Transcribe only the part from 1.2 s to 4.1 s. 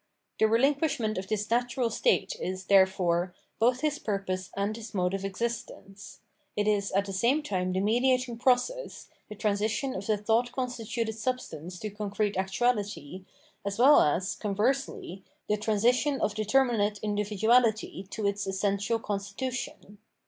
this natural state is, therefore, both his